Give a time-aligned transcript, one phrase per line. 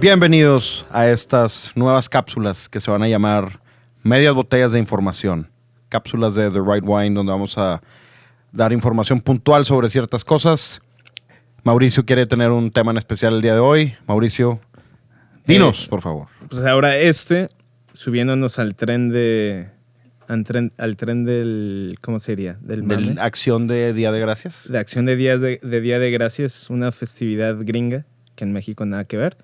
[0.00, 3.60] Bienvenidos a estas nuevas cápsulas que se van a llamar
[4.02, 5.50] Medias Botellas de Información.
[5.88, 7.82] Cápsulas de The Right Wine donde vamos a
[8.52, 10.80] dar información puntual sobre ciertas cosas.
[11.64, 13.94] Mauricio quiere tener un tema en especial el día de hoy.
[14.06, 14.60] Mauricio,
[15.46, 16.28] dinos, Eh, por favor.
[16.48, 17.48] Pues ahora este,
[17.92, 19.68] subiéndonos al tren de.
[20.28, 21.96] Al tren, al tren del.
[22.02, 22.56] ¿Cómo sería?
[22.60, 23.14] Del De mame.
[23.14, 24.66] la acción de Día de Gracias.
[24.66, 28.04] La acción de, días de, de Día de Gracias una festividad gringa
[28.36, 29.36] que en México nada que ver.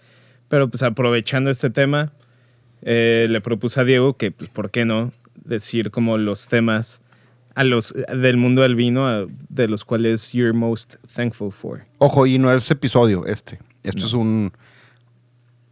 [0.48, 2.12] Pero pues aprovechando este tema,
[2.82, 5.10] eh, le propuse a Diego que, pues, ¿por qué no?
[5.44, 7.00] Decir como los temas
[7.54, 11.84] a los, del mundo del vino a- de los cuales you're most thankful for.
[11.98, 13.58] Ojo, y no es episodio este.
[13.82, 14.06] Esto No.
[14.06, 14.52] es un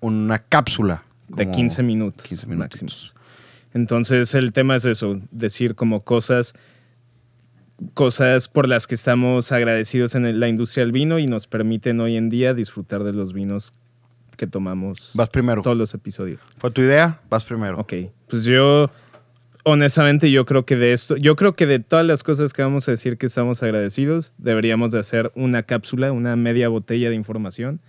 [0.01, 1.05] una cápsula.
[1.29, 2.27] De como 15 minutos.
[2.27, 2.83] 15 minutos.
[2.83, 3.15] máximos.
[3.75, 6.55] Entonces el tema es eso, decir como cosas,
[7.95, 12.16] cosas por las que estamos agradecidos en la industria del vino y nos permiten hoy
[12.16, 13.73] en día disfrutar de los vinos
[14.37, 15.63] que tomamos Vas primero.
[15.63, 16.43] todos los episodios.
[16.59, 17.21] ¿Fue tu idea?
[17.30, 17.79] Vas primero.
[17.79, 17.95] Ok,
[18.29, 18.91] pues yo
[19.65, 22.89] honestamente yo creo que de esto, yo creo que de todas las cosas que vamos
[22.89, 27.80] a decir que estamos agradecidos, deberíamos de hacer una cápsula, una media botella de información,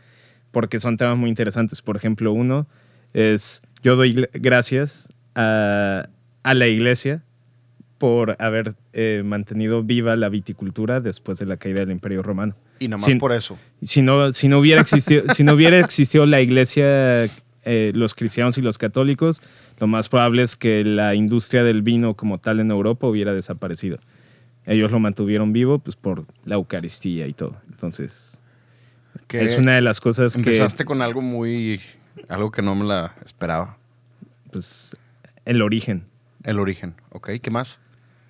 [0.52, 1.82] porque son temas muy interesantes.
[1.82, 2.68] Por ejemplo, uno
[3.14, 6.08] es, yo doy gracias a,
[6.44, 7.24] a la iglesia
[8.04, 12.54] por haber eh, mantenido viva la viticultura después de la caída del Imperio Romano.
[12.80, 13.58] Y nada más por eso.
[13.82, 17.30] Si no, si no hubiera existido, si no hubiera existido la iglesia,
[17.64, 19.42] eh, los cristianos y los católicos,
[19.80, 24.00] lo más probable es que la industria del vino como tal en Europa hubiera desaparecido.
[24.66, 27.56] Ellos lo mantuvieron vivo pues, por la Eucaristía y todo.
[27.70, 28.38] Entonces,
[29.28, 31.80] Que es una de las cosas que empezaste con algo muy...
[32.28, 33.78] Algo que no me la esperaba.
[34.52, 34.94] pues,
[35.46, 36.04] el origen.
[36.44, 36.96] El origen.
[37.10, 37.80] Ok, ¿qué más?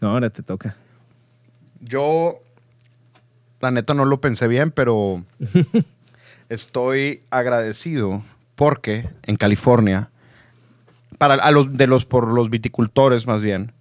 [0.04, 0.76] No, ahora te toca.
[1.80, 2.42] Yo,
[3.62, 5.24] la neta, no lo pensé bien, pero
[6.50, 8.22] estoy agradecido
[8.56, 10.10] porque en California,
[11.18, 13.72] para a los de los por los viticultores más bien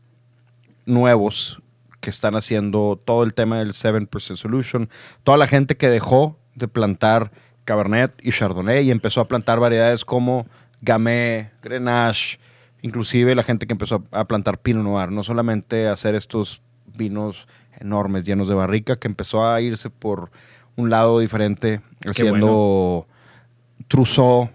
[0.86, 1.60] nuevos
[2.00, 4.88] que están haciendo todo el tema del 7% Solution,
[5.24, 7.32] toda la gente que dejó de plantar
[7.64, 10.46] Cabernet y Chardonnay y empezó a plantar variedades como
[10.82, 12.38] Gamay, Grenache,
[12.82, 16.62] inclusive la gente que empezó a plantar Pinot Noir, no solamente hacer estos
[16.94, 17.46] vinos
[17.80, 20.30] enormes llenos de barrica, que empezó a irse por
[20.76, 23.06] un lado diferente, haciendo
[23.88, 24.50] Trousseau,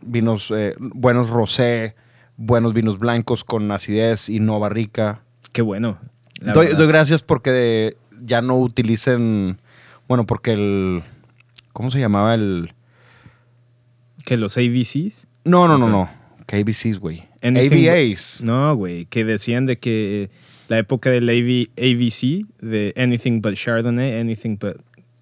[0.00, 1.94] vinos, eh, buenos rosé,
[2.36, 5.22] buenos vinos blancos con acidez y no barrica.
[5.52, 5.98] Qué bueno.
[6.40, 9.60] Doy, gracias porque ya no utilicen,
[10.06, 11.02] bueno, porque el,
[11.72, 12.74] ¿cómo se llamaba el?
[14.24, 15.26] que los ABCs.
[15.44, 15.90] No, no, no, Ok.
[15.90, 16.08] no.
[16.46, 17.27] KBCs, güey.
[17.42, 18.40] Anything ABAs.
[18.42, 20.30] No, güey, que decían de que
[20.68, 24.76] la época del AV, ABC, de Anything But Chardonnay, Anything But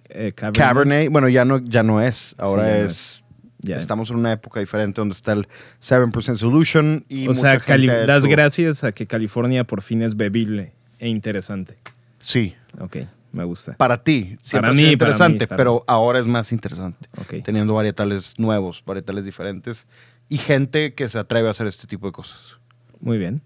[0.08, 0.58] eh, Cabernet.
[0.62, 2.34] Cabernet, bueno, ya no, ya no es.
[2.38, 3.22] Ahora no es.
[3.60, 3.76] Ya.
[3.76, 5.48] Estamos en una época diferente donde está el
[5.82, 9.82] 7% Solution y o sea, mucha gente Cali- das hecho- gracias a que California por
[9.82, 11.76] fin es bebible e interesante.
[12.20, 12.98] Sí, Ok,
[13.32, 13.76] me gusta.
[13.76, 14.36] para ti.
[14.40, 15.80] Siempre Para mí, sido para interesante, mí, para pero mí.
[15.88, 17.08] ahora es más interesante.
[17.18, 17.42] Ok.
[17.44, 19.86] Teniendo varietales nuevos, varietales diferentes
[20.28, 22.58] y gente que se atreve a hacer este tipo de cosas.
[23.00, 23.42] Muy bien.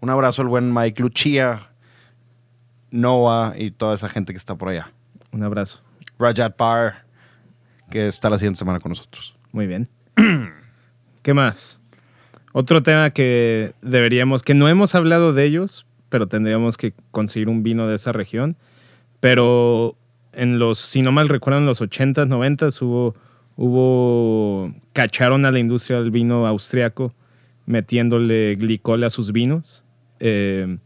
[0.00, 1.68] Un abrazo al buen Mike Lucia,
[2.90, 4.92] Noah y toda esa gente que está por allá.
[5.32, 5.82] Un abrazo.
[6.18, 7.04] Rajat Par,
[7.90, 9.36] que está la siguiente semana con nosotros.
[9.52, 9.88] Muy bien.
[11.22, 11.80] ¿Qué más?
[12.52, 17.62] Otro tema que deberíamos, que no hemos hablado de ellos, pero tendríamos que conseguir un
[17.62, 18.56] vino de esa región.
[19.20, 19.96] Pero
[20.32, 23.14] en los, si no mal recuerdo, en los 80s, 90s hubo,
[23.56, 27.14] hubo, cacharon a la industria del vino austriaco
[27.66, 29.84] metiéndole glicol a sus vinos.
[30.20, 30.76] Eh,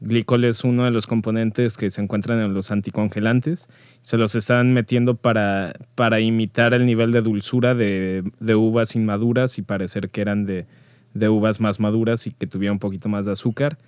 [0.00, 3.68] glicol es uno de los componentes que se encuentran en los anticongelantes.
[4.00, 9.58] Se los estaban metiendo para, para imitar el nivel de dulzura de, de uvas inmaduras
[9.58, 10.66] y parecer que eran de,
[11.14, 13.78] de uvas más maduras y que tuvieran un poquito más de azúcar.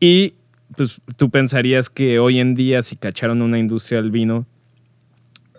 [0.00, 0.34] Y
[0.76, 4.46] pues tú pensarías que hoy en día si cacharon una industria del vino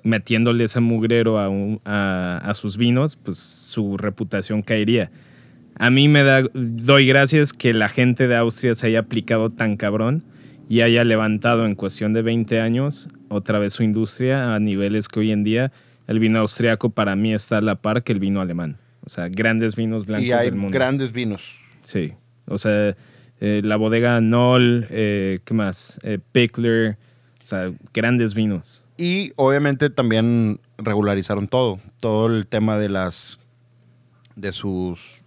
[0.03, 5.11] metiéndole ese mugrero a, un- a, a sus vinos, pues su reputación caería.
[5.77, 9.77] A mí me da, doy gracias que la gente de Austria se haya aplicado tan
[9.77, 10.23] cabrón
[10.67, 15.19] y haya levantado en cuestión de 20 años otra vez su industria a niveles que
[15.21, 15.71] hoy en día
[16.07, 18.77] el vino austriaco para mí está a la par que el vino alemán.
[19.05, 20.73] O sea, grandes vinos blancos y hay del mundo.
[20.75, 21.55] grandes vinos.
[21.83, 22.13] Sí.
[22.45, 22.95] O sea,
[23.39, 25.97] eh, la bodega Noll, eh, ¿qué más?
[26.03, 26.97] Eh, Pickler,
[27.41, 28.83] o sea, grandes vinos.
[28.97, 33.39] Y obviamente también regularizaron todo, todo el tema de las
[34.35, 35.21] de sus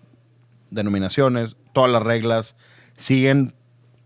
[0.70, 2.56] denominaciones, todas las reglas
[2.96, 3.54] siguen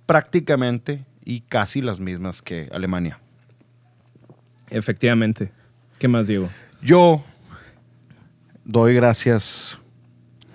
[0.06, 3.20] prácticamente y casi las mismas que Alemania.
[4.70, 5.52] Efectivamente.
[5.98, 6.48] ¿Qué más, Diego?
[6.82, 7.24] Yo
[8.64, 9.78] doy gracias.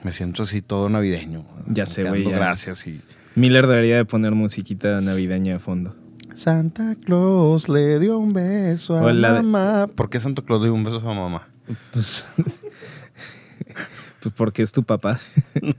[0.03, 1.45] Me siento así todo navideño.
[1.67, 2.23] Ya sé, güey.
[2.23, 3.01] Gracias y.
[3.35, 5.95] Miller debería de poner musiquita navideña de fondo.
[6.35, 9.87] Santa Claus le dio un beso a la de- mamá.
[9.95, 11.47] ¿Por qué Santa Claus le dio un beso a mamá?
[11.91, 12.29] Pues,
[14.21, 15.19] pues porque es tu papá.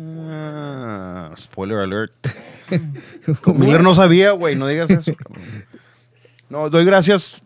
[0.00, 2.12] Ah, spoiler alert.
[3.54, 5.12] Miller no sabía, güey, no digas eso.
[6.50, 7.40] No, doy gracias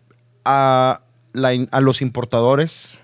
[0.45, 1.01] a,
[1.33, 2.97] la in- a los importadores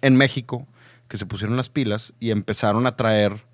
[0.00, 0.66] en México
[1.08, 3.44] que se pusieron las pilas y empezaron a traer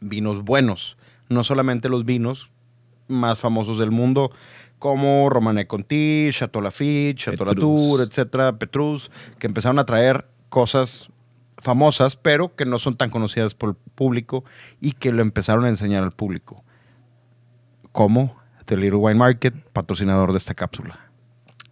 [0.00, 0.96] vinos buenos.
[1.28, 2.50] No solamente los vinos
[3.10, 4.30] más famosos del mundo,
[4.78, 7.46] como Romané Conti, Chateau Lafite, Chateau.
[7.46, 11.10] Latour, etcétera, Petrus, que empezaron a traer cosas
[11.58, 14.44] famosas, pero que no son tan conocidas por el público
[14.80, 16.64] y que lo empezaron a enseñar al público.
[17.92, 20.98] Como The Little Wine Market, patrocinador de esta cápsula.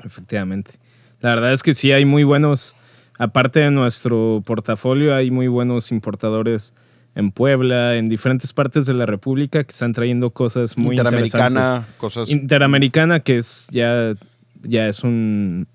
[0.05, 0.73] Efectivamente.
[1.20, 2.76] La verdad es que sí hay muy buenos,
[3.19, 6.75] aparte de nuestro portafolio, hay muy buenos importadores
[7.19, 11.35] en Puebla, en diferentes partes de la República que están trayendo cosas muy interesantes.
[11.35, 12.31] Interamericana, cosas...
[12.31, 14.15] Interamericana, que es ya,
[14.62, 15.67] ya es un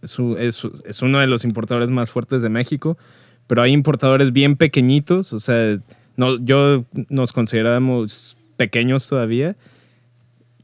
[0.00, 2.96] es, un- es- es uno de los importadores más fuertes de México,
[3.46, 5.78] pero hay importadores bien pequeñitos, o sea,
[6.16, 9.56] no, yo nos consideramos pequeños todavía,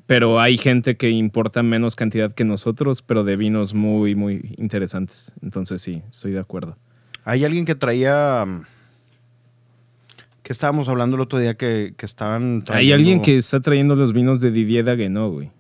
[0.07, 5.33] pero hay gente que importa menos cantidad que nosotros, pero de vinos muy, muy interesantes.
[5.43, 6.79] Entonces sí, estoy de acuerdo.
[7.25, 8.47] Hay alguien que traía...
[10.47, 12.63] que estábamos hablando el otro día que, que estaban...
[12.69, 15.51] Hay alguien trayendo- que está trayendo los vinos de Didier Daguenot, güey.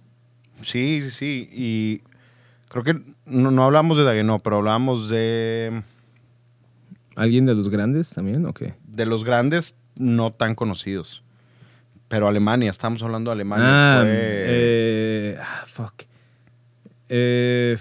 [0.63, 1.49] Sí, sí, sí.
[1.53, 2.03] Y
[2.69, 5.83] creo que no, no hablamos de Dagenot, pero hablamos de,
[7.17, 8.75] ¿Alguien de los grandes también o qué?
[8.87, 11.25] de los grandes no tan conocidos.
[12.07, 13.67] Pero Alemania, estamos hablando de Alemania.
[13.69, 15.95] Ah, fue- eh, ah, fuck.
[17.09, 17.77] Eh,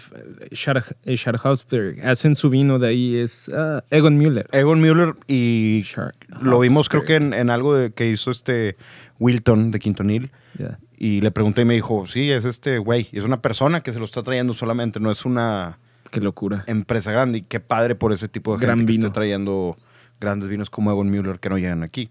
[1.05, 2.05] eh, Scharhausberg.
[2.05, 4.47] Hacen su vino de ahí, es ah, Egon Müller.
[4.51, 8.75] Egon Müller y Schar- lo vimos creo que en, en algo de- que hizo este
[9.19, 10.31] Wilton de Quintonil.
[10.59, 10.77] Ya.
[10.97, 13.09] Y le pregunté y me dijo, sí, es este güey.
[13.11, 15.79] Es una persona que se lo está trayendo solamente, no es una
[16.11, 16.63] Qué locura.
[16.67, 17.39] empresa grande.
[17.39, 19.75] Y qué padre por ese tipo de Gran gente que esté trayendo
[20.21, 22.09] grandes vinos como Egon Müller que no llegan aquí.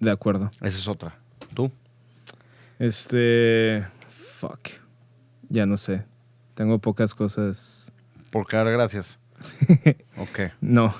[0.00, 0.50] De acuerdo.
[0.62, 1.16] Esa es otra.
[1.54, 1.70] ¿Tú?
[2.78, 3.84] Este.
[4.08, 4.68] Fuck.
[5.54, 6.02] Ya no sé.
[6.54, 7.92] Tengo pocas cosas.
[8.30, 9.18] Por dar gracias.
[10.18, 10.52] ok.
[10.60, 10.92] No,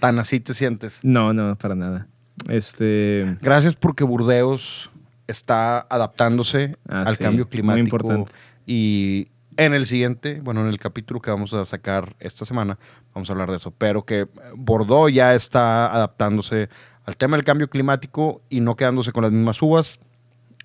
[0.00, 0.98] Tan así te sientes.
[1.02, 2.06] no, no, para nada.
[2.48, 3.36] Este.
[3.40, 4.90] Gracias porque Burdeos
[5.26, 7.84] está adaptándose Ah, al sí, cambio muy climático.
[7.96, 8.32] importante.
[8.66, 12.78] Y en el siguiente, bueno, en el capítulo que vamos a sacar esta semana,
[13.14, 13.70] vamos a hablar de eso.
[13.72, 16.68] Pero que Bordeaux ya está adaptándose
[17.06, 19.98] al tema del cambio climático y no quedándose con las mismas uvas,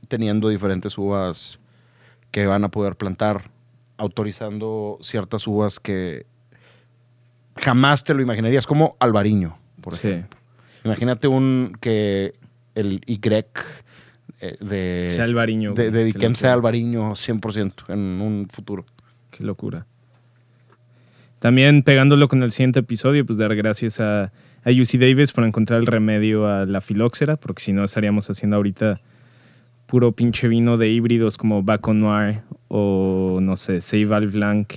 [0.09, 1.59] teniendo diferentes uvas
[2.31, 3.50] que van a poder plantar,
[3.98, 6.25] autorizando ciertas uvas que
[7.56, 10.10] jamás te lo imaginarías, como Albariño, por Sí.
[10.10, 10.39] ejemplo.
[10.83, 12.36] Imagínate un que
[12.75, 13.19] el Y
[14.42, 16.54] eh, de, Sea Albariño, de, de Diquem sea.
[16.54, 18.86] Albariño 100% en un futuro.
[19.31, 19.86] Qué locura.
[21.39, 24.25] También pegándolo con el siguiente episodio, pues dar gracias a,
[24.63, 28.56] a UC Davis por encontrar el remedio a la filóxera, porque si no estaríamos haciendo
[28.57, 29.00] ahorita
[29.86, 34.74] puro pinche vino de híbridos como Baco Noir o no sé, Seival Blanc,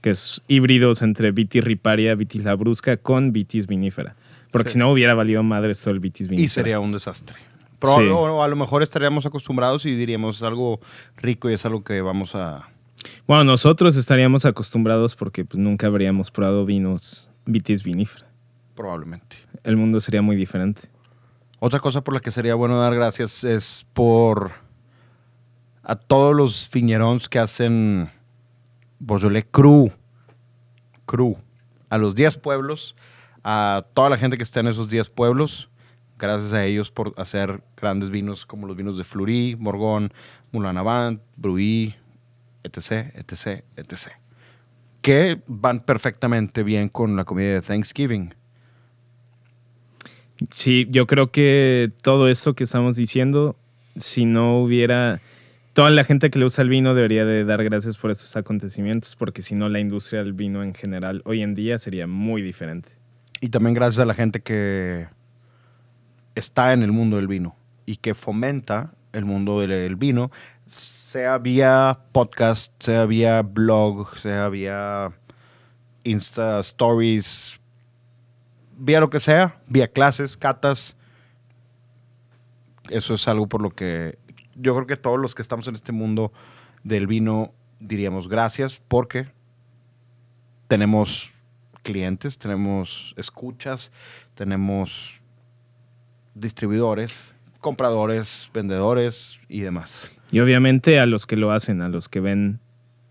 [0.00, 4.16] que es híbridos entre Vitis riparia, Vitis labrusca con Vitis vinífera.
[4.50, 4.72] Porque Sí.
[4.74, 6.44] si no hubiera valido madre esto del Vitis vinífera.
[6.44, 7.36] Y sería un desastre.
[7.78, 8.02] Pero Sí.
[8.42, 10.80] a lo mejor estaríamos acostumbrados y diríamos es algo
[11.16, 12.68] rico y es algo que vamos a...
[13.26, 18.26] Bueno, nosotros estaríamos acostumbrados porque pues, nunca habríamos probado vinos Vitis vinífera.
[18.74, 19.36] Probablemente.
[19.64, 20.82] El mundo sería muy diferente.
[21.62, 24.52] Otra cosa por la que sería bueno dar gracias es por
[25.82, 28.10] a todos los viñerones que hacen
[28.98, 29.92] Beaujolais Cru.
[31.04, 31.36] Cru.
[31.90, 32.96] A los 10 pueblos,
[33.44, 35.68] a toda la gente que está en esos 10 pueblos.
[36.18, 40.14] Gracias a ellos por hacer grandes vinos como los vinos de Fleury, Morgon,
[40.52, 41.94] Moulin Avant, Bruy,
[42.62, 44.12] etc., etc., etc.
[45.02, 48.34] Que van perfectamente bien con la comida de Thanksgiving.
[50.54, 53.56] Sí, yo creo que todo esto que estamos diciendo,
[53.96, 55.20] si no hubiera...
[55.72, 59.14] Toda la gente que le usa el vino debería de dar gracias por estos acontecimientos,
[59.16, 62.90] porque si no la industria del vino en general hoy en día sería muy diferente.
[63.40, 65.06] Y también gracias a la gente que
[66.34, 67.54] está en el mundo del vino
[67.86, 70.30] y que fomenta el mundo del vino,
[70.66, 75.12] sea vía podcast, sea vía blog, sea vía
[76.04, 77.59] Insta Stories,
[78.80, 80.96] vía lo que sea, vía clases, catas.
[82.88, 84.18] Eso es algo por lo que
[84.56, 86.32] yo creo que todos los que estamos en este mundo
[86.82, 89.28] del vino diríamos gracias porque
[90.66, 91.32] tenemos
[91.82, 93.92] clientes, tenemos escuchas,
[94.34, 95.20] tenemos
[96.34, 100.10] distribuidores, compradores, vendedores y demás.
[100.32, 102.60] Y obviamente a los que lo hacen, a los que ven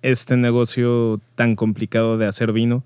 [0.01, 2.83] este negocio tan complicado de hacer vino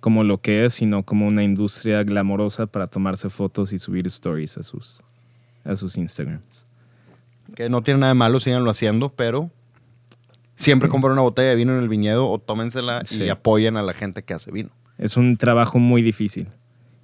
[0.00, 4.56] como lo que es, sino como una industria glamorosa para tomarse fotos y subir stories
[4.58, 5.02] a sus,
[5.64, 6.66] a sus Instagrams.
[7.54, 9.50] Que no tiene nada de malo, síganlo haciendo, pero
[10.54, 10.90] siempre Sí.
[10.90, 13.24] compren una botella de vino en el viñedo o tómensela Sí.
[13.24, 14.70] y apoyen a la gente que hace vino.
[14.98, 16.48] Es un trabajo muy difícil.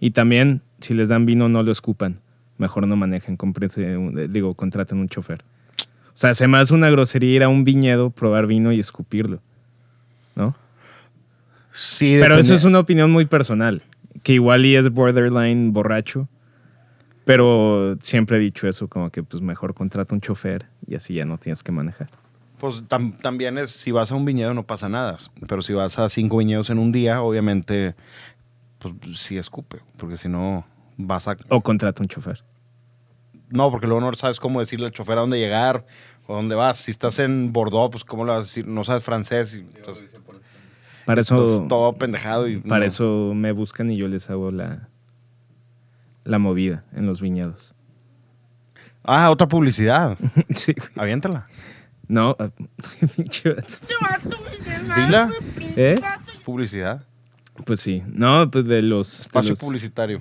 [0.01, 2.21] Y también, si les dan vino, no lo escupan.
[2.59, 5.43] Mejor no manejen, cómprense un- eh, digo, contraten un chofer.
[6.09, 9.41] O sea, se me hace una grosería ir a un viñedo, probar vino y escupirlo.
[11.77, 13.83] Sí, Pero depende- eso es una opinión muy personal,
[14.23, 16.29] que igual y es borderline borracho,
[17.25, 21.25] pero siempre he dicho eso, como que pues mejor contrata un chofer y así ya
[21.25, 22.11] no tienes que manejar.
[22.59, 25.99] Pues tam- también es, si vas a un viñedo no pasa nada, pero si vas
[25.99, 27.95] a cinco viñedos en un día, obviamente,
[28.79, 30.65] pues sí escupe, porque si no
[30.97, 31.37] vas a...
[31.49, 32.45] O contrata un chofer.
[33.51, 35.85] No, porque luego no sabes cómo decirle al chofer a dónde llegar
[36.27, 36.79] o dónde vas.
[36.79, 40.11] Si estás en Bordeaux, pues cómo le vas a decir, no sabes francés y entonces,
[41.07, 42.87] Para estás eso, todo pendejado y para no.
[42.87, 44.89] eso me buscan y yo les hago la,
[46.25, 47.75] la movida en los viñedos.
[49.03, 50.17] Ah, otra publicidad.
[50.55, 50.89] sí, güey.
[50.97, 51.45] Aviéntala.
[52.09, 52.37] No,
[53.17, 54.37] pinche vato.
[54.97, 55.31] Dila.
[55.77, 55.95] ¿Eh?
[56.45, 57.05] Publicidad.
[57.65, 59.09] Pues sí, no, pues de los...
[59.19, 60.21] de Espacio los- publicitario.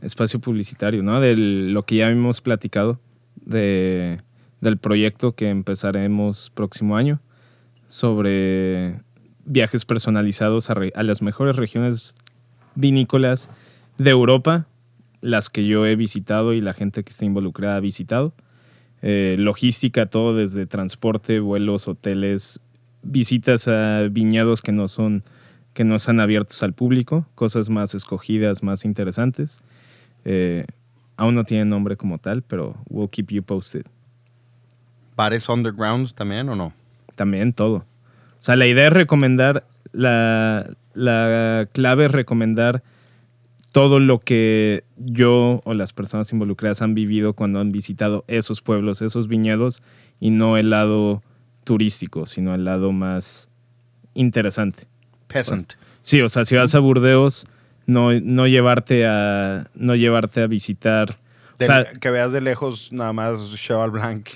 [0.00, 1.20] espacio publicitario, ¿no?
[1.20, 3.00] De lo que ya hemos platicado,
[3.44, 4.18] de,
[4.60, 7.20] del proyecto que empezaremos próximo año,
[7.88, 9.00] sobre
[9.48, 12.14] viajes personalizados a, re- a las mejores regiones
[12.74, 13.50] vinícolas
[13.96, 14.66] de Europa,
[15.20, 18.32] las que yo he visitado y la gente que está involucrada ha visitado.
[19.02, 22.60] Eh, logística, todo desde transporte, vuelos, hoteles,
[23.02, 25.22] visitas a viñedos que no son
[25.72, 29.60] que no están abiertos al público, cosas más escogidas, más interesantes.
[30.24, 30.66] Eh,
[31.16, 33.84] aún no tiene nombre como tal, pero we'll keep you posted.
[35.16, 36.72] ¿Bares underground también o no?
[37.14, 37.84] También todo.
[38.38, 42.82] O sea, la idea es recomendar, la, la clave es recomendar
[43.72, 49.02] todo lo que yo o las personas involucradas han vivido cuando han visitado esos pueblos,
[49.02, 49.82] esos viñedos,
[50.20, 51.22] y no el lado
[51.64, 53.48] turístico, sino el lado más
[54.14, 54.84] interesante.
[55.26, 55.74] Peasant.
[56.00, 57.46] Sí, o sea, si vas a Burdeos,
[57.86, 61.18] no, no llevarte a no llevarte a visitar.
[61.60, 64.28] O sea, que veas de lejos nada más Cheval Blanc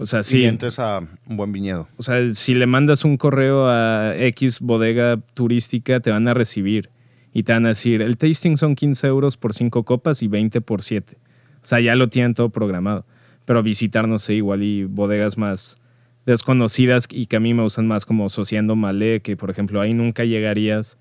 [0.00, 0.44] o sea, y sí.
[0.44, 1.86] entres a un buen viñedo.
[1.98, 6.88] O sea, si le mandas un correo a X bodega turística, te van a recibir
[7.34, 10.62] y te van a decir, el tasting son 15 euros por 5 copas y 20
[10.62, 11.18] por 7.
[11.62, 13.04] O sea, ya lo tienen todo programado.
[13.44, 15.76] Pero visitar, no sé, igual y bodegas más
[16.24, 19.92] desconocidas y que a mí me usan más como Sociando Malé, que por ejemplo ahí
[19.92, 20.96] nunca llegarías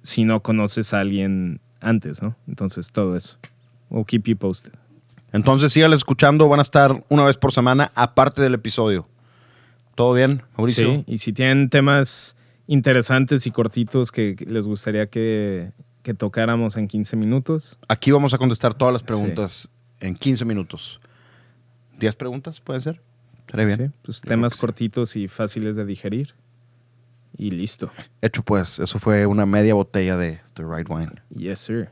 [0.00, 2.34] si no conoces a alguien antes, ¿no?
[2.48, 3.36] Entonces, todo eso.
[3.90, 4.72] We'll keep you posted.
[5.32, 6.48] Entonces, síganle escuchando.
[6.48, 9.08] Van a estar una vez por semana, aparte del episodio.
[9.94, 10.94] ¿Todo bien, Mauricio?
[10.94, 12.36] Sí, y si tienen temas
[12.66, 15.72] interesantes y cortitos que les gustaría que,
[16.02, 19.68] que tocáramos en 15 minutos, Aquí vamos a contestar todas las preguntas
[20.00, 21.00] en 15 minutos.
[22.00, 23.00] ¿10 preguntas pueden ser?
[23.40, 23.78] Estaría bien.
[23.78, 23.98] ¿sí?
[24.02, 26.34] pues temas cortitos y fáciles de digerir.
[27.36, 27.90] Y listo.
[28.20, 31.12] Hecho pues, eso fue una media botella de The Right Wine.
[31.30, 31.90] Yes, sir.